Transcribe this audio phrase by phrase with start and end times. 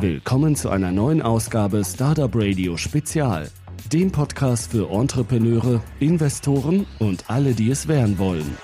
[0.00, 3.48] Willkommen zu einer neuen Ausgabe Startup Radio Spezial,
[3.90, 8.58] dem Podcast für Entrepreneure, Investoren und alle, die es werden wollen.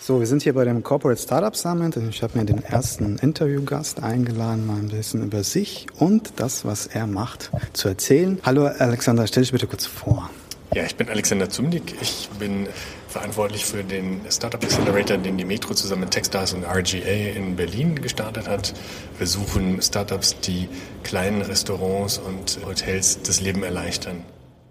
[0.00, 1.96] So, wir sind hier bei dem Corporate Startup Summit.
[1.96, 6.86] Ich habe mir den ersten Interviewgast eingeladen, mal ein bisschen über sich und das, was
[6.86, 8.40] er macht, zu erzählen.
[8.44, 10.30] Hallo Alexander, stell dich bitte kurz vor.
[10.74, 11.94] Ja, ich bin Alexander Zumnik.
[12.00, 12.66] Ich bin
[13.06, 18.00] verantwortlich für den Startup Accelerator, den die Metro zusammen mit Techstars und RGA in Berlin
[18.00, 18.72] gestartet hat.
[19.18, 20.70] Wir suchen Startups, die
[21.02, 24.24] kleinen Restaurants und Hotels das Leben erleichtern.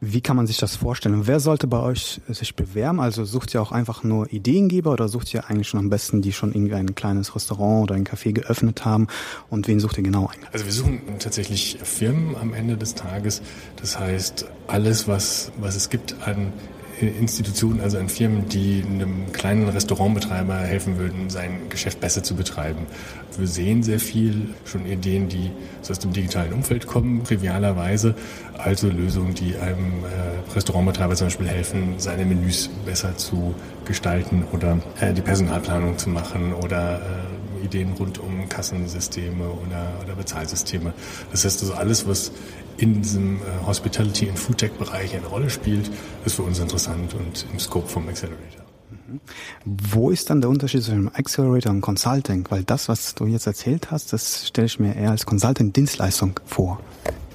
[0.04, 1.28] Wie kann man sich das vorstellen?
[1.28, 3.00] Wer sollte bei euch sich bewerben?
[3.00, 6.34] Also sucht ihr auch einfach nur Ideengeber oder sucht ihr eigentlich schon am besten, die
[6.34, 9.06] schon irgendwie ein kleines Restaurant oder ein Café geöffnet haben?
[9.52, 10.52] Und wen sucht ihr genau eigentlich?
[10.52, 13.44] Also wir suchen tatsächlich Firmen am Ende des Tages.
[13.76, 16.52] Das heißt, alles, was, was es gibt an
[17.08, 22.86] Institutionen, also an Firmen, die einem kleinen Restaurantbetreiber helfen würden, sein Geschäft besser zu betreiben.
[23.38, 25.52] Wir sehen sehr viel schon Ideen, die
[25.90, 28.16] aus dem digitalen Umfeld kommen, trivialerweise,
[28.58, 34.80] also Lösungen, die einem äh, Restaurantbetreiber zum Beispiel helfen, seine Menüs besser zu gestalten oder
[35.00, 40.94] äh, die Personalplanung zu machen oder äh, Ideen rund um Kassensysteme oder, oder Bezahlsysteme.
[41.32, 42.32] Das heißt also alles, was
[42.78, 45.90] in diesem äh, Hospitality- und Foodtech-Bereich eine Rolle spielt,
[46.26, 48.66] ist für uns interessant und im Scope vom Accelerator.
[48.90, 49.20] Mhm.
[49.66, 52.46] Wo ist dann der Unterschied zwischen Accelerator und Consulting?
[52.50, 56.80] Weil das, was du jetzt erzählt hast, das stelle ich mir eher als Consulting-Dienstleistung vor.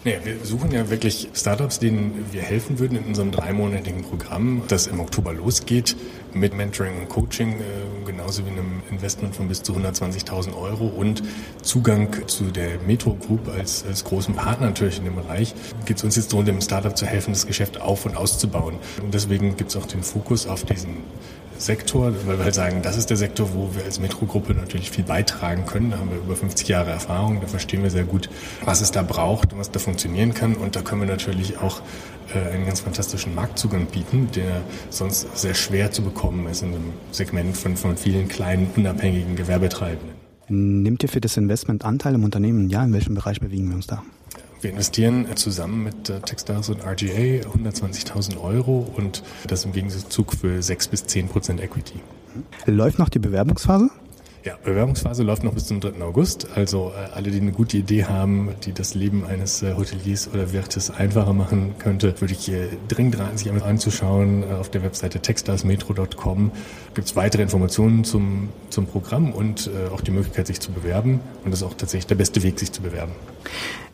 [0.07, 4.87] Naja, wir suchen ja wirklich Startups, denen wir helfen würden in unserem dreimonatigen Programm, das
[4.87, 5.97] im Oktober losgeht
[6.33, 7.65] mit Mentoring und Coaching, äh,
[8.07, 11.25] genauso wie einem Investment von bis zu 120.000 Euro und
[11.63, 15.55] Zugang zu der Metro Group als, als großen Partner natürlich in dem Bereich.
[15.87, 18.77] Geht es uns jetzt darum, dem Startup zu helfen, das Geschäft auf- und auszubauen.
[19.03, 20.99] Und deswegen gibt es auch den Fokus auf diesen
[21.59, 25.05] Sektor, weil wir halt sagen, das ist der Sektor, wo wir als Metro-Gruppe natürlich viel
[25.05, 25.91] beitragen können.
[25.91, 28.29] Da haben wir über 50 Jahre Erfahrung, da verstehen wir sehr gut,
[28.65, 30.55] was es da braucht und was da funktionieren kann.
[30.55, 31.81] Und da können wir natürlich auch
[32.35, 36.93] äh, einen ganz fantastischen Marktzugang bieten, der sonst sehr schwer zu bekommen ist in einem
[37.11, 40.17] Segment von, von vielen kleinen, unabhängigen Gewerbetreibenden.
[40.49, 42.69] Nimmt ihr für das Investment Anteil im Unternehmen?
[42.69, 44.03] Ja, in welchem Bereich bewegen wir uns da?
[44.61, 50.63] Wir investieren zusammen mit äh, Techstars und RGA 120.000 Euro und das im Gegenzug für
[50.63, 52.01] 6 bis 10 Prozent Equity.
[52.67, 53.91] Läuft noch die Bewerbungsphase?
[54.47, 56.01] Ja, Bewerbungsphase läuft noch bis zum 3.
[56.03, 56.47] August.
[56.55, 60.53] Also äh, alle, die eine gute Idee haben, die das Leben eines äh, Hoteliers oder
[60.53, 64.45] Wirtes einfacher machen könnte, würde ich äh, dringend raten, sich einmal anzuschauen.
[64.45, 66.53] Äh, auf der Webseite textarsmetro.com
[66.95, 71.19] gibt es weitere Informationen zum, zum Programm und äh, auch die Möglichkeit, sich zu bewerben.
[71.45, 73.11] Und das ist auch tatsächlich der beste Weg, sich zu bewerben.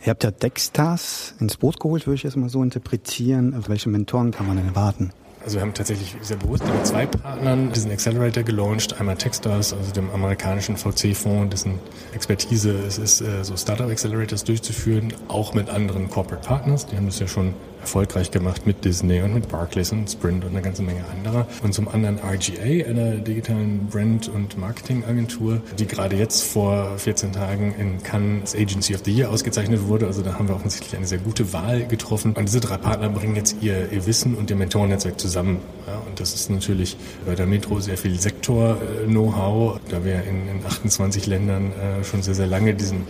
[0.05, 3.65] Ihr habt ja Dextars ins Boot geholt, würde ich jetzt mal so interpretieren.
[3.69, 5.13] Welche Mentoren kann man denn erwarten?
[5.45, 9.01] Also wir haben tatsächlich sehr bewusst mit zwei Partnern diesen Accelerator gelauncht.
[9.01, 11.79] Einmal Techstars, also dem amerikanischen VC-Fonds, dessen
[12.15, 16.87] Expertise es ist, äh, so Startup Accelerators durchzuführen, auch mit anderen Corporate Partners.
[16.87, 20.53] Die haben das ja schon erfolgreich gemacht mit Disney und mit Barclays und Sprint und
[20.53, 21.47] eine ganze Menge anderer.
[21.63, 27.75] Und zum anderen RGA, einer digitalen Brand- und Marketingagentur, die gerade jetzt vor 14 Tagen
[27.79, 30.07] in Cannes als Agency of the Year ausgezeichnet wurde.
[30.07, 32.35] Also da haben wir offensichtlich eine sehr gute Wahl getroffen.
[32.35, 35.59] Und diese drei Partner bringen jetzt ihr, ihr Wissen und ihr Mentorennetzwerk zusammen.
[35.87, 40.67] Ja, und das ist natürlich bei der Metro sehr viel Sektor-Know-how, da wir in, in
[40.67, 43.07] 28 Ländern äh, schon sehr, sehr lange diesen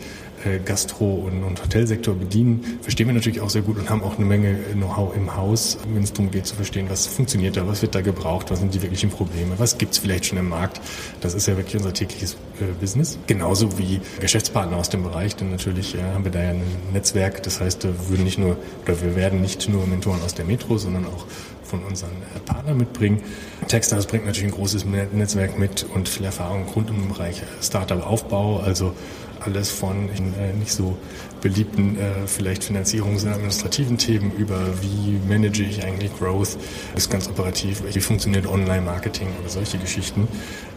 [0.64, 4.26] Gastro- und, und, Hotelsektor bedienen, verstehen wir natürlich auch sehr gut und haben auch eine
[4.26, 7.94] Menge Know-how im Haus, wenn es darum geht zu verstehen, was funktioniert da, was wird
[7.94, 10.80] da gebraucht, was sind die wirklichen Probleme, was gibt es vielleicht schon im Markt.
[11.20, 13.18] Das ist ja wirklich unser tägliches äh, Business.
[13.26, 17.42] Genauso wie Geschäftspartner aus dem Bereich, denn natürlich äh, haben wir da ja ein Netzwerk.
[17.42, 20.78] Das heißt, wir würden nicht nur oder wir werden nicht nur Mentoren aus der Metro,
[20.78, 21.26] sondern auch
[21.72, 23.22] von unseren äh, Partnern mitbringen.
[23.66, 28.60] Techstars bringt natürlich ein großes Netzwerk mit und viel Erfahrung rund um den Bereich Startup-Aufbau,
[28.60, 28.94] also
[29.40, 30.96] alles von äh, nicht so
[31.40, 36.56] beliebten äh, vielleicht Finanzierungs- und administrativen Themen über wie manage ich eigentlich Growth
[36.94, 40.28] bis ganz operativ, wie funktioniert Online-Marketing oder solche Geschichten.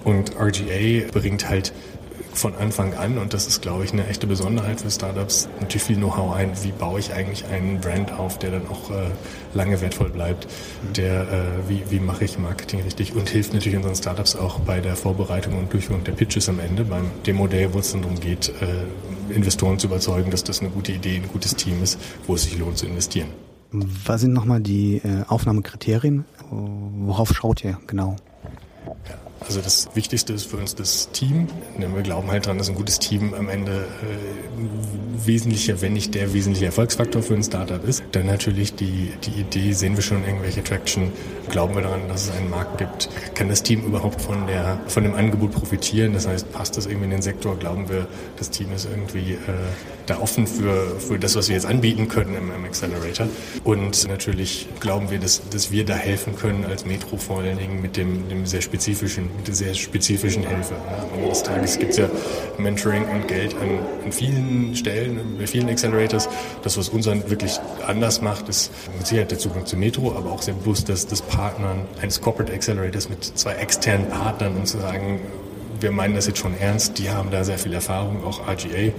[0.04, 1.74] Und RGA bringt halt
[2.36, 5.96] von Anfang an, und das ist, glaube ich, eine echte Besonderheit für Startups, natürlich viel
[5.98, 9.10] Know-how ein, wie baue ich eigentlich einen Brand auf, der dann auch äh,
[9.54, 10.48] lange wertvoll bleibt,
[10.96, 11.26] der, äh,
[11.70, 15.58] wie, wie mache ich Marketing richtig und hilft natürlich unseren Startups auch bei der Vorbereitung
[15.58, 19.34] und Durchführung der Pitches am Ende, beim dem Modell, wo es dann darum geht, äh,
[19.34, 22.58] Investoren zu überzeugen, dass das eine gute Idee, ein gutes Team ist, wo es sich
[22.58, 23.30] lohnt zu investieren.
[23.72, 26.26] Was sind nochmal die äh, Aufnahmekriterien?
[26.50, 28.16] Worauf schaut ihr genau?
[29.48, 31.48] Also das Wichtigste ist für uns das Team.
[31.78, 36.34] Wir glauben halt dran, dass ein gutes Team am Ende äh, wesentlicher, wenn nicht der
[36.34, 38.04] wesentliche Erfolgsfaktor für ein Startup ist.
[38.12, 41.12] Dann natürlich die, die Idee, sehen wir schon irgendwelche Traction,
[41.50, 45.04] glauben wir daran, dass es einen Markt gibt, kann das Team überhaupt von, der, von
[45.04, 46.14] dem Angebot profitieren?
[46.14, 47.56] Das heißt, passt das irgendwie in den Sektor?
[47.56, 48.08] Glauben wir,
[48.38, 49.38] das Team ist irgendwie äh,
[50.08, 53.28] da offen für, für das, was wir jetzt anbieten können im, im Accelerator?
[53.64, 57.82] Und natürlich glauben wir, dass, dass wir da helfen können als Metro vor allen Dingen
[57.82, 60.76] mit dem, dem sehr spezifischen mit sehr spezifischen Hilfe.
[60.76, 62.10] Am Ende des Tages gibt es ja
[62.58, 66.30] Mentoring und Geld an, an vielen Stellen, bei vielen Accelerators.
[66.64, 70.32] Das, was uns dann wirklich anders macht, ist mit Sicherheit der Zugang zu Metro, aber
[70.32, 74.80] auch sehr bewusst, dass das Partnern eines Corporate Accelerators mit zwei externen Partnern und zu
[74.80, 75.20] sagen,
[75.80, 78.94] wir meinen das jetzt schon ernst, die haben da sehr viel Erfahrung, auch RGA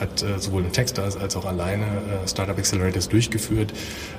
[0.00, 3.72] hat äh, sowohl in Techstars als auch alleine äh, Startup Accelerators durchgeführt.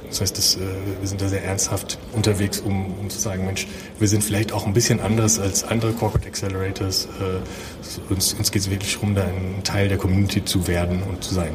[0.10, 0.60] Das heißt, das, äh,
[1.00, 3.68] wir sind da sehr ernsthaft unterwegs, um, um zu sagen, Mensch,
[4.00, 7.06] wir sind vielleicht auch ein bisschen anders als andere Corporate Accelerators.
[7.06, 11.24] Äh, uns uns geht es wirklich darum, da ein Teil der Community zu werden und
[11.24, 11.54] zu sein.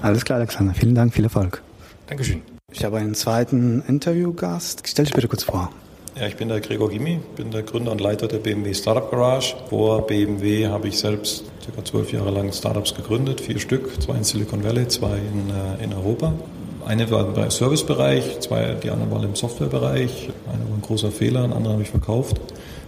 [0.00, 0.74] Alles klar, Alexander.
[0.74, 1.62] Vielen Dank, viel Erfolg.
[2.06, 2.42] Dankeschön.
[2.72, 4.82] Ich habe einen zweiten Interviewgast.
[4.86, 5.70] Stell dich bitte kurz vor.
[6.18, 9.54] Ja, ich bin der Gregor Gimmi, bin der Gründer und Leiter der BMW Startup Garage.
[9.68, 11.84] Vor BMW habe ich selbst ca.
[11.84, 15.92] zwölf Jahre lang Startups gegründet, vier Stück, zwei in Silicon Valley, zwei in, äh, in
[15.92, 16.32] Europa.
[16.84, 20.30] Eine war im Servicebereich, zwei, die anderen waren im Softwarebereich.
[20.52, 22.40] Eine war ein großer Fehler, eine andere habe ich verkauft.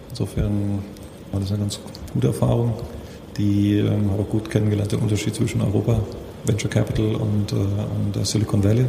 [0.09, 0.81] Insofern
[1.31, 1.79] war das eine ganz
[2.13, 2.75] gute Erfahrung.
[3.37, 6.01] Die ähm, habe ich gut kennengelernt, den Unterschied zwischen Europa,
[6.47, 8.87] Venture Capital und, äh, und Silicon Valley.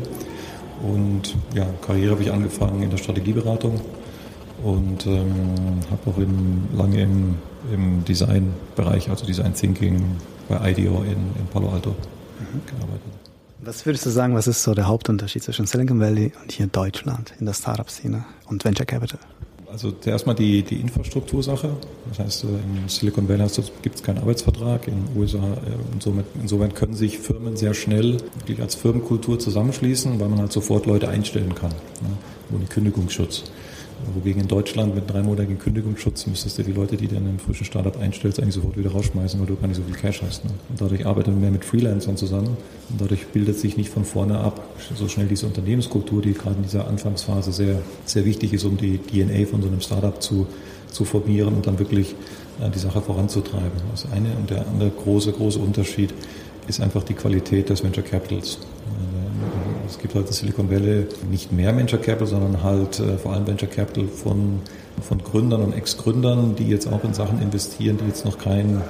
[0.81, 3.79] Und ja, Karriere habe ich angefangen in der Strategieberatung
[4.63, 7.35] und ähm, habe auch im, lange im,
[7.71, 10.03] im Designbereich, also Design Thinking
[10.47, 12.61] bei IDEO in, in Palo Alto mhm.
[12.65, 13.21] gearbeitet.
[13.63, 16.71] Was würdest du sagen, was ist so der Hauptunterschied zwischen Silicon Valley und hier in
[16.71, 19.19] Deutschland in der Startup-Szene und Venture Capital?
[19.71, 21.69] Also zuerst mal die, die Infrastruktursache.
[22.09, 23.47] Das heißt, in Silicon Valley
[23.83, 25.57] gibt es keinen Arbeitsvertrag, in den USA
[25.93, 30.87] insoweit, insoweit können sich Firmen sehr schnell wirklich als Firmenkultur zusammenschließen, weil man halt sofort
[30.87, 32.17] Leute einstellen kann, ne,
[32.53, 33.43] ohne Kündigungsschutz.
[34.13, 37.65] Wogegen in Deutschland mit dreimonatigen Kündigungsschutz müsstest du die Leute, die du in einem frischen
[37.65, 40.43] Startup einstellst, eigentlich sofort wieder rausschmeißen, weil du gar nicht so viel Cash hast.
[40.43, 40.51] Ne?
[40.69, 42.57] Und dadurch arbeitet man mehr mit Freelancern zusammen
[42.89, 44.61] und dadurch bildet sich nicht von vorne ab
[44.95, 48.97] so schnell diese Unternehmenskultur, die gerade in dieser Anfangsphase sehr, sehr wichtig ist, um die
[48.97, 50.47] DNA von so einem Startup zu,
[50.91, 52.15] zu formieren und dann wirklich
[52.59, 53.71] äh, die Sache voranzutreiben.
[53.91, 56.13] Das eine und der andere große, große Unterschied
[56.67, 58.59] ist einfach die Qualität des Venture Capitals.
[59.91, 63.45] Es gibt halt in Silicon Valley nicht mehr Venture Capital, sondern halt äh, vor allem
[63.45, 64.61] Venture Capital von,
[65.01, 68.81] von Gründern und Ex-Gründern, die jetzt auch in Sachen investieren, die jetzt noch kein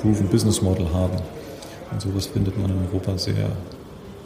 [0.00, 1.18] Proven Business Model haben.
[1.92, 3.50] Und sowas findet man in Europa sehr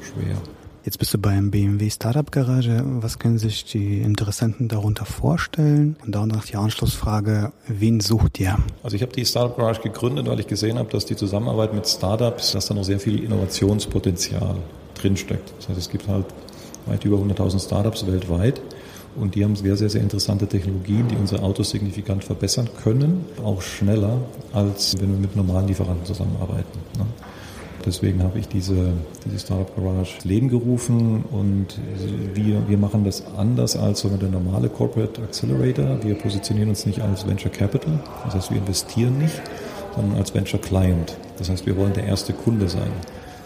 [0.00, 0.36] schwer.
[0.84, 2.80] Jetzt bist du beim BMW Startup Garage.
[3.00, 5.96] Was können sich die Interessenten darunter vorstellen?
[6.06, 8.56] Und dann noch die Anschlussfrage, wen sucht ihr?
[8.84, 11.88] Also ich habe die Startup Garage gegründet, weil ich gesehen habe, dass die Zusammenarbeit mit
[11.88, 14.56] Startups, dass da noch sehr viel Innovationspotenzial
[15.02, 15.52] drinsteckt.
[15.58, 16.26] Das heißt, es gibt halt
[16.86, 18.60] weit über 100.000 Startups weltweit
[19.16, 23.62] und die haben sehr, sehr, sehr interessante Technologien, die unsere Autos signifikant verbessern können, auch
[23.62, 24.18] schneller,
[24.52, 26.78] als wenn wir mit normalen Lieferanten zusammenarbeiten.
[26.96, 27.06] Ne?
[27.84, 28.92] Deswegen habe ich diese,
[29.24, 31.78] diese Startup Garage ins Leben gerufen und
[32.34, 35.98] wir, wir machen das anders als so der normale Corporate Accelerator.
[36.02, 39.40] Wir positionieren uns nicht als Venture Capital, das heißt wir investieren nicht,
[39.96, 41.16] sondern als Venture Client.
[41.38, 42.92] Das heißt wir wollen der erste Kunde sein.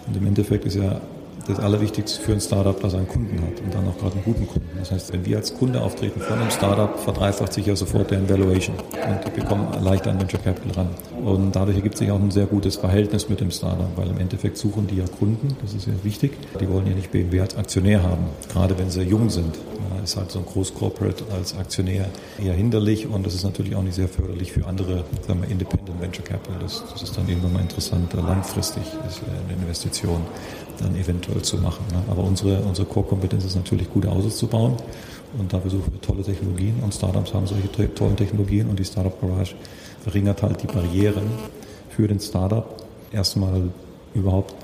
[0.08, 1.00] Und im Endeffekt ist ja
[1.46, 4.25] das Allerwichtigste für ein Startup, dass er einen Kunden hat und dann auch gerade einen
[4.25, 4.69] guten Kunden.
[4.79, 8.29] Das heißt, wenn wir als Kunde auftreten von einem Startup, verdreifacht sich ja sofort der
[8.29, 10.88] Valuation und die bekommen leichter an Venture Capital ran.
[11.25, 14.56] Und dadurch ergibt sich auch ein sehr gutes Verhältnis mit dem Startup, weil im Endeffekt
[14.56, 16.33] suchen die ja Kunden, das ist ja wichtig.
[16.61, 19.54] Die wollen ja nicht BMW als Aktionär haben, gerade wenn sie jung sind.
[19.90, 22.07] Da ist halt so ein Groß-Corporate als Aktionär
[22.42, 26.00] eher hinderlich und das ist natürlich auch nicht sehr förderlich für andere, sagen wir, Independent
[26.00, 26.59] Venture Capital.
[26.61, 30.21] Das, das ist dann irgendwann mal interessant, langfristig ist eine Investition
[30.81, 31.85] dann eventuell zu machen.
[31.93, 32.02] Ne?
[32.09, 34.76] Aber unsere, unsere Core-Kompetenz ist natürlich, gute Autos zu bauen.
[35.38, 36.76] Und da versuchen wir tolle Technologien.
[36.83, 38.69] Und Startups haben solche tollen Technologien.
[38.69, 39.54] Und die Startup Garage
[40.02, 41.25] verringert halt die Barrieren
[41.90, 42.66] für den Startup,
[43.12, 43.71] erstmal
[44.14, 44.54] überhaupt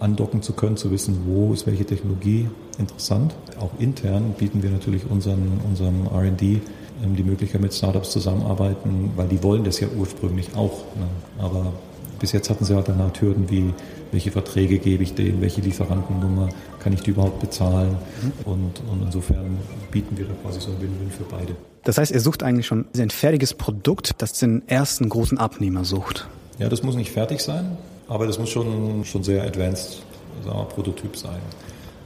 [0.00, 3.34] andocken zu können, zu wissen, wo ist welche Technologie interessant.
[3.60, 9.28] Auch intern bieten wir natürlich unseren, unserem RD ähm, die Möglichkeit, mit Startups zusammenarbeiten, weil
[9.28, 10.84] die wollen das ja ursprünglich auch.
[10.96, 11.06] Ne?
[11.38, 11.72] Aber
[12.18, 13.72] bis jetzt hatten sie halt dann halt Hürden wie,
[14.12, 16.48] welche Verträge gebe ich denen, welche Lieferantennummer,
[16.80, 17.96] kann ich die überhaupt bezahlen?
[18.22, 18.32] Mhm.
[18.44, 19.58] Und, und insofern
[19.90, 21.54] bieten wir da quasi so ein Win-Win für beide.
[21.84, 26.28] Das heißt, ihr sucht eigentlich schon ein fertiges Produkt, das den ersten großen Abnehmer sucht.
[26.58, 27.76] Ja, das muss nicht fertig sein,
[28.08, 30.02] aber das muss schon, schon sehr advanced,
[30.44, 31.40] sagen wir, Prototyp sein.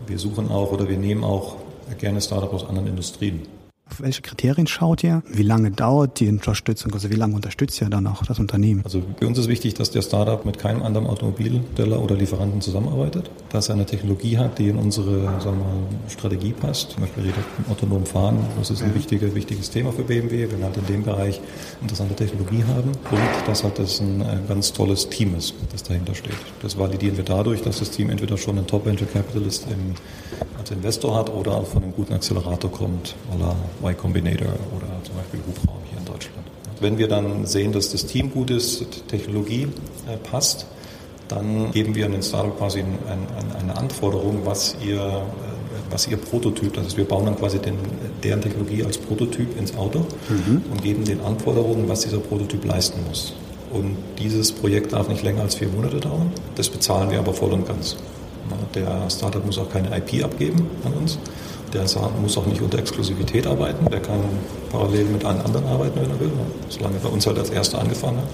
[0.07, 1.57] Wir suchen auch oder wir nehmen auch
[1.99, 3.43] gerne Startups aus anderen Industrien.
[3.91, 5.23] Auf welche Kriterien schaut ihr?
[5.29, 6.95] Wie lange dauert die Unterstützung?
[6.95, 8.81] Also wie lange unterstützt ihr dann auch das Unternehmen?
[8.83, 13.31] Also für uns ist wichtig, dass der Startup mit keinem anderen Automobilsteller oder Lieferanten zusammenarbeitet,
[13.50, 15.76] dass er eine Technologie hat, die in unsere sagen wir mal,
[16.09, 16.93] Strategie passt.
[16.93, 18.95] Zum Beispiel redet autonom fahren, das ist ein ja.
[18.95, 21.43] wichtiger, wichtiges Thema für BMW, wenn wir halt in dem Bereich
[21.83, 26.14] interessante Technologie haben und dass halt das ein, ein ganz tolles Team ist, das dahinter
[26.14, 26.33] steht.
[26.62, 29.95] Das validieren wir dadurch, dass das Team entweder schon einen Top Venture Capitalist im,
[30.59, 35.41] als Investor hat oder von einem guten Accelerator kommt, voilà Y Combinator oder zum Beispiel
[35.47, 36.47] Hubraum hier in Deutschland.
[36.81, 39.69] Wenn wir dann sehen, dass das Team gut ist, die Technologie
[40.09, 40.67] äh, passt,
[41.29, 46.07] dann geben wir an den Startup quasi ein, ein, eine Anforderung, was ihr, äh, was
[46.07, 47.76] ihr Prototyp, das heißt wir bauen dann quasi den,
[48.23, 50.62] deren Technologie als Prototyp ins Auto mhm.
[50.71, 53.35] und geben den Anforderungen, was dieser Prototyp leisten muss.
[53.73, 56.31] Und dieses Projekt darf nicht länger als vier Monate dauern.
[56.55, 57.97] Das bezahlen wir aber voll und ganz.
[58.75, 61.19] Der Startup muss auch keine IP abgeben an uns.
[61.75, 61.83] Der
[62.23, 63.85] muss auch nicht unter Exklusivität arbeiten.
[63.90, 64.21] Der kann
[64.71, 66.31] parallel mit allen anderen arbeiten, wenn er will,
[66.69, 68.28] solange er bei uns halt als Erster angefangen hat.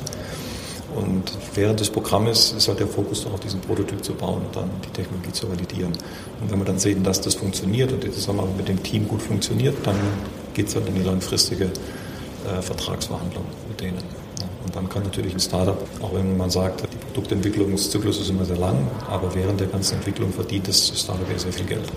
[0.95, 4.69] Und während des Programmes ist halt der Fokus darauf, diesen Prototyp zu bauen und dann
[4.85, 5.93] die Technologie zu validieren.
[6.41, 9.23] Und wenn wir dann sehen, dass das funktioniert und die Zusammenarbeit mit dem Team gut
[9.23, 9.97] funktioniert, dann
[10.53, 13.99] geht es halt in die langfristige äh, Vertragsverhandlung mit denen.
[14.65, 18.59] Und dann kann natürlich ein Startup, auch wenn man sagt, die Produktentwicklungszyklus ist immer sehr
[18.59, 21.89] lang, aber während der ganzen Entwicklung verdient das Startup ja sehr viel Geld.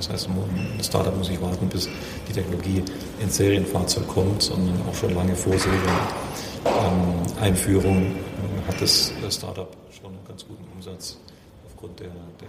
[0.00, 1.86] Das heißt, ein Startup muss nicht warten, bis
[2.26, 2.82] die Technologie
[3.20, 5.52] ins Serienfahrzeug kommt, sondern auch schon lange vor
[6.64, 8.14] Serieneinführung ähm,
[8.66, 11.18] hat das Startup schon einen ganz guten Umsatz
[11.66, 12.48] aufgrund der, der,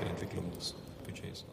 [0.00, 1.44] der Entwicklung des Budgets.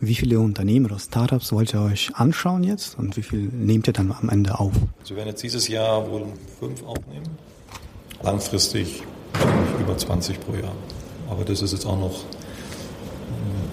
[0.00, 3.92] Wie viele Unternehmen oder Startups wollt ihr euch anschauen jetzt und wie viel nehmt ihr
[3.92, 4.72] dann am Ende auf?
[4.98, 6.26] Also wir werden jetzt dieses Jahr wohl
[6.58, 7.38] fünf aufnehmen.
[8.20, 9.04] Langfristig
[9.80, 10.74] über 20 pro Jahr.
[11.30, 12.24] Aber das ist jetzt auch noch
[13.28, 13.70] ähm,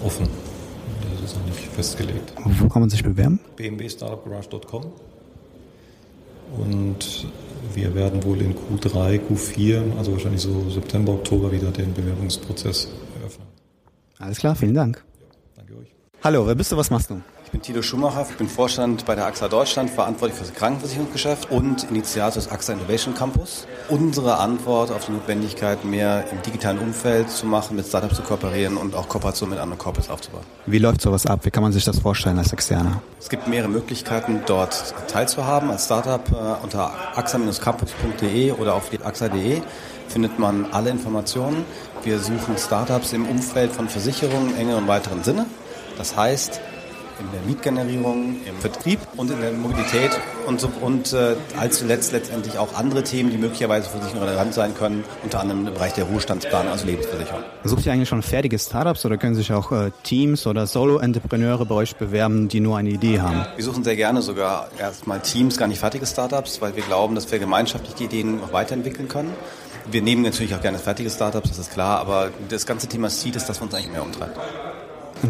[0.84, 2.32] offen ist noch nicht festgelegt.
[2.44, 3.40] Wo kann man sich bewerben?
[3.56, 4.92] bmwstartupgarage.com
[6.58, 7.26] und
[7.74, 12.88] wir werden wohl in Q3, Q4, also wahrscheinlich so September, Oktober wieder den Bewerbungsprozess
[13.18, 13.46] eröffnen.
[14.18, 15.02] Alles klar, vielen Dank.
[15.20, 15.26] Ja,
[15.56, 15.88] danke euch.
[16.22, 17.20] Hallo, wer bist du, was machst du?
[17.54, 21.88] Bin Tilo Schumacher, ich bin Vorstand bei der AXA Deutschland, verantwortlich für das Krankenversicherungsgeschäft und
[21.88, 23.68] Initiator des AXA Innovation Campus.
[23.88, 28.76] Unsere Antwort auf die Notwendigkeit, mehr im digitalen Umfeld zu machen, mit Startups zu kooperieren
[28.76, 30.42] und auch Kooperation mit anderen Corporates aufzubauen.
[30.66, 31.44] Wie läuft sowas ab?
[31.44, 33.00] Wie kann man sich das vorstellen als Externer?
[33.20, 35.70] Es gibt mehrere Möglichkeiten, dort teilzuhaben.
[35.70, 39.62] Als Startup äh, unter axa-campus.de oder auf axa.de
[40.08, 41.64] findet man alle Informationen.
[42.02, 45.46] Wir suchen Startups im Umfeld von Versicherungen im engeren und weiteren Sinne.
[45.96, 46.60] Das heißt,
[47.20, 50.10] in der Mietgenerierung, im Vertrieb und in der Mobilität
[50.46, 54.54] und, so, und äh, als zuletzt letztendlich auch andere Themen, die möglicherweise für sich relevant
[54.54, 57.42] sein können, unter anderem im Bereich der Ruhestandsplanung, also Lebensversicherung.
[57.64, 61.74] Sucht ihr eigentlich schon fertige Startups oder können sich auch äh, Teams oder Solo-Entrepreneure bei
[61.74, 63.46] euch bewerben, die nur eine Idee haben?
[63.56, 67.30] Wir suchen sehr gerne sogar erstmal Teams, gar nicht fertige Startups, weil wir glauben, dass
[67.30, 69.32] wir gemeinschaftlich die Ideen noch weiterentwickeln können.
[69.90, 73.36] Wir nehmen natürlich auch gerne fertige Startups, das ist klar, aber das ganze Thema Seed
[73.36, 74.38] ist das, was uns eigentlich mehr umtreibt.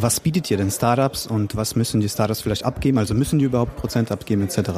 [0.01, 2.99] Was bietet ihr den Startups und was müssen die Startups vielleicht abgeben?
[2.99, 4.71] Also müssen die überhaupt Prozent abgeben etc.?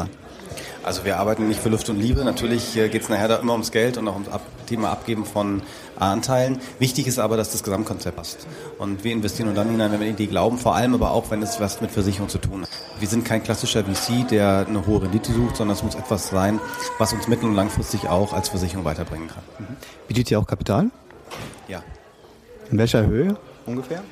[0.82, 2.22] Also wir arbeiten nicht für Luft und Liebe.
[2.22, 5.24] Natürlich äh, geht es nachher da immer ums Geld und auch ums Ab Thema Abgeben
[5.24, 5.62] von
[5.98, 6.60] Anteilen.
[6.78, 8.46] Wichtig ist aber, dass das Gesamtkonzept passt.
[8.78, 11.30] Und wir investieren nur dann hinein, wenn wir in die glauben, vor allem aber auch,
[11.30, 12.68] wenn es was mit Versicherung zu tun hat.
[12.98, 16.60] Wir sind kein klassischer VC, der eine hohe Rendite sucht, sondern es muss etwas sein,
[16.98, 19.42] was uns mittel- und langfristig auch als Versicherung weiterbringen kann.
[19.58, 19.76] Mhm.
[20.08, 20.90] Bietet ihr auch Kapital?
[21.68, 21.82] Ja.
[22.70, 24.02] In welcher Höhe ungefähr?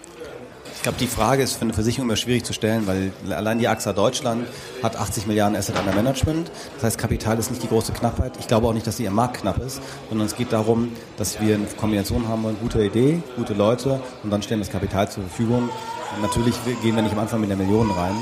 [0.85, 3.67] Ich glaube, die Frage ist für eine Versicherung immer schwierig zu stellen, weil allein die
[3.69, 4.47] AXA Deutschland
[4.83, 6.51] hat 80 Milliarden Asset under Management.
[6.75, 8.33] Das heißt, Kapital ist nicht die große Knappheit.
[8.39, 11.41] Ich glaube auch nicht, dass sie im Markt knapp ist, sondern es geht darum, dass
[11.41, 15.23] wir eine Kombination haben wollen, gute Idee, gute Leute und dann stellen das Kapital zur
[15.23, 15.71] Verfügung.
[16.17, 18.15] Und natürlich gehen wir nicht am Anfang mit der Million rein,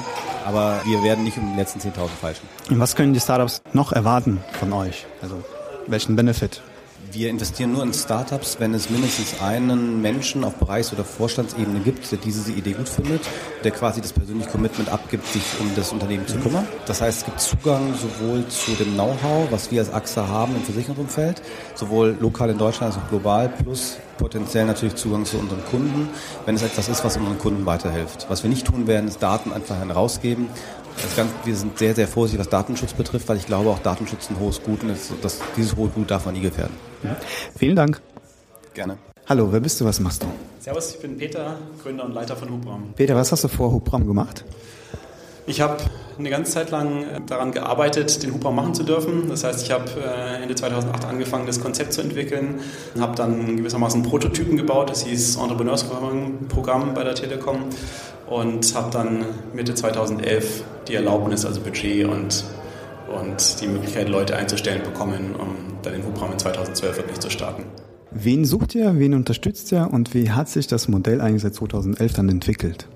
[0.47, 2.47] aber wir werden nicht um die letzten 10.000 falschen.
[2.71, 5.07] Und was können die Startups noch erwarten von euch?
[5.21, 5.43] Also
[5.89, 6.63] welchen Benefit?
[7.15, 12.11] Wir investieren nur in Startups, wenn es mindestens einen Menschen auf Bereichs- oder Vorstandsebene gibt,
[12.11, 13.21] der diese Idee gut findet,
[13.63, 16.67] der quasi das persönliche Commitment abgibt, sich um das Unternehmen zu kümmern.
[16.87, 20.63] Das heißt, es gibt Zugang sowohl zu dem Know-how, was wir als AXA haben im
[20.63, 21.43] Versicherungsumfeld,
[21.75, 26.09] sowohl lokal in Deutschland als auch global, plus potenziell natürlich Zugang zu unseren Kunden,
[26.47, 28.25] wenn es etwas ist, was unseren Kunden weiterhilft.
[28.31, 30.49] Was wir nicht tun werden, ist Daten einfach herausgeben
[31.17, 34.39] Ganze, wir sind sehr, sehr vorsichtig, was Datenschutz betrifft, weil ich glaube, auch Datenschutz ein
[34.39, 36.92] hohes Gut und das, dieses hohe Gut darf man nie gefährden.
[37.03, 37.17] Ja.
[37.57, 38.01] Vielen Dank.
[38.75, 38.99] Gerne.
[39.29, 40.27] Hallo, wer bist du, was machst du?
[40.61, 42.93] Servus, ich bin Peter, Gründer und Leiter von Hubraum.
[42.97, 44.45] Peter, was hast du vor Hubraum gemacht?
[45.47, 45.79] Ich habe
[46.19, 49.29] eine ganze Zeit lang äh, daran gearbeitet, den Hubraum machen zu dürfen.
[49.29, 52.61] Das heißt, ich habe äh, Ende 2008 angefangen, das Konzept zu entwickeln,
[52.99, 54.91] habe dann gewissermaßen Prototypen gebaut.
[54.91, 57.65] Das hieß Entrepreneursprogramm bei der Telekom
[58.29, 62.45] und habe dann Mitte 2011 die Erlaubnis, also Budget und,
[63.13, 67.65] und die Möglichkeit, Leute einzustellen bekommen, um dann den Hubraum in 2012 wirklich zu starten.
[68.11, 72.13] Wen sucht ihr, wen unterstützt ihr und wie hat sich das Modell eigentlich seit 2011
[72.13, 72.87] dann entwickelt?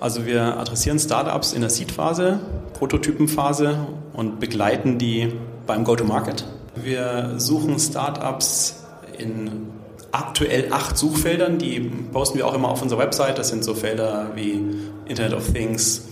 [0.00, 2.40] Also wir adressieren Startups in der Seed-Phase,
[2.72, 5.32] Prototypenphase und begleiten die
[5.66, 6.46] beim Go-to-Market.
[6.74, 8.84] Wir suchen Startups
[9.18, 9.68] in
[10.10, 11.80] aktuell acht Suchfeldern, die
[12.12, 13.38] posten wir auch immer auf unserer Website.
[13.38, 14.64] Das sind so Felder wie
[15.06, 16.08] Internet of Things,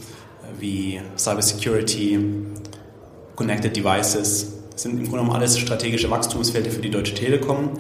[0.61, 2.19] wie Cybersecurity,
[3.39, 4.53] Connected Devices.
[4.73, 7.71] Das sind im Grunde genommen alles strategische Wachstumsfelder für die Deutsche Telekom.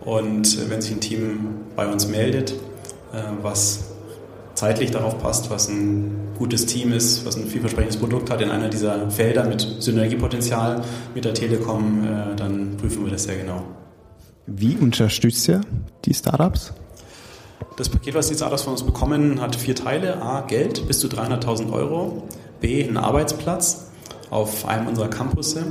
[0.00, 1.38] Und wenn sich ein Team
[1.76, 2.50] bei uns meldet,
[3.12, 3.84] äh, was
[4.54, 8.68] zeitlich darauf passt, was ein gutes Team ist, was ein vielversprechendes Produkt hat in einer
[8.68, 10.82] dieser Felder mit Synergiepotenzial
[11.14, 13.62] mit der Telekom, äh, dann prüfen wir das sehr genau.
[14.48, 15.60] Wie unterstützt ihr
[16.04, 16.72] die Startups?
[17.76, 20.20] Das Paket, was die Startups von uns bekommen, hat vier Teile.
[20.20, 22.24] A, Geld bis zu 300.000 Euro.
[22.60, 23.89] B, ein Arbeitsplatz
[24.30, 25.64] auf einem unserer Campusse.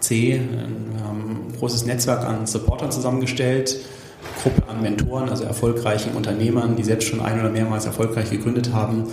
[0.00, 0.40] C,
[0.92, 3.78] wir haben ein großes Netzwerk an Supportern zusammengestellt,
[4.42, 9.06] Gruppe an Mentoren, also erfolgreichen Unternehmern, die selbst schon ein oder mehrmals erfolgreich gegründet haben.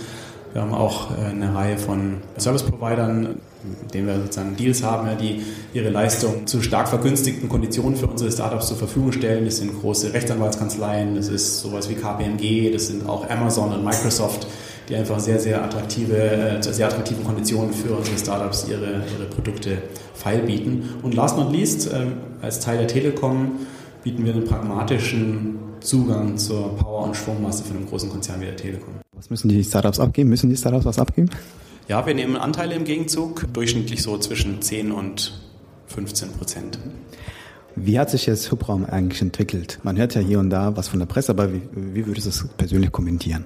[0.52, 3.40] Wir haben auch äh, eine Reihe von Service-Providern,
[3.80, 8.30] mit denen wir sozusagen Deals haben, die ihre Leistung zu stark vergünstigten Konditionen für unsere
[8.30, 9.46] Startups zur Verfügung stellen.
[9.46, 14.46] Das sind große Rechtsanwaltskanzleien, das ist sowas wie KPMG, das sind auch Amazon und Microsoft,
[14.88, 19.78] die einfach sehr, sehr attraktive, äh, sehr attraktiven Konditionen für unsere Startups ihre, ihre Produkte
[20.14, 20.90] feil bieten.
[21.02, 23.52] Und last not least, ähm, als Teil der Telekom
[24.02, 28.56] bieten wir einen pragmatischen Zugang zur Power- und Strommasse von einem großen Konzern wie der
[28.56, 28.94] Telekom.
[29.12, 30.30] Was müssen die Startups abgeben?
[30.30, 31.30] Müssen die Startups was abgeben?
[31.88, 35.40] Ja, wir nehmen Anteile im Gegenzug, durchschnittlich so zwischen 10 und
[35.86, 36.78] 15 Prozent.
[37.76, 39.80] Wie hat sich jetzt Hubraum eigentlich entwickelt?
[39.82, 42.30] Man hört ja hier und da was von der Presse, aber wie, wie würdest du
[42.30, 43.44] das persönlich kommentieren?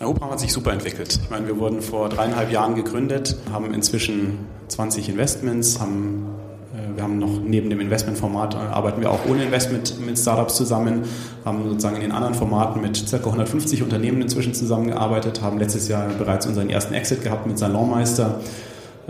[0.00, 1.18] Der Hubraum hat sich super entwickelt.
[1.24, 6.26] Ich meine, wir wurden vor dreieinhalb Jahren gegründet, haben inzwischen 20 Investments, haben
[6.72, 10.54] äh, wir haben noch neben dem Investmentformat äh, arbeiten wir auch ohne Investment mit Startups
[10.54, 11.02] zusammen,
[11.44, 13.16] haben sozusagen in den anderen Formaten mit ca.
[13.16, 18.40] 150 Unternehmen inzwischen zusammengearbeitet, haben letztes Jahr bereits unseren ersten Exit gehabt mit Salonmeister.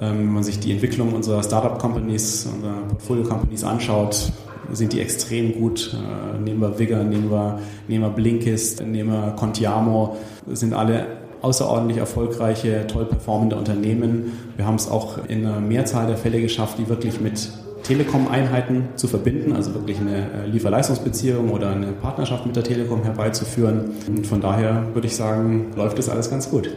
[0.00, 4.32] Ähm, wenn man sich die Entwicklung unserer Startup-Companies, unserer Portfolio-Companies anschaut,
[4.72, 5.94] sind die extrem gut.
[5.94, 10.16] Äh, nehmen wir Vigor, nehmen wir, nehmen wir Blinkist, nehmen wir Contiamo,
[10.46, 11.06] sind alle
[11.40, 14.32] außerordentlich erfolgreiche, toll performende Unternehmen.
[14.56, 17.52] Wir haben es auch in einer Mehrzahl der Fälle geschafft, die wirklich mit
[17.84, 23.92] Telekom-Einheiten zu verbinden, also wirklich eine äh, Lieferleistungsbeziehung oder eine Partnerschaft mit der Telekom herbeizuführen.
[24.08, 26.70] Und von daher würde ich sagen, läuft das alles ganz gut.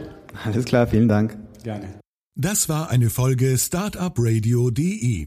[0.44, 1.36] Alles klar, vielen Dank.
[1.62, 2.00] Gerne.
[2.34, 5.26] Das war eine Folge Startupradio.de.